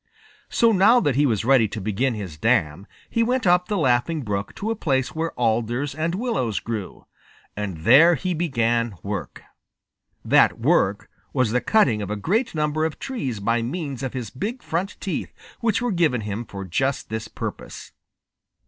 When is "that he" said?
0.99-1.27